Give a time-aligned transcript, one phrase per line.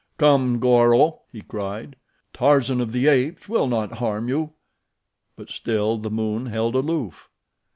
[0.17, 1.95] "Come, Goro!" he cried,
[2.33, 4.53] "Tarzan of the Apes will not harm you!"
[5.35, 7.29] But still the moon held aloof.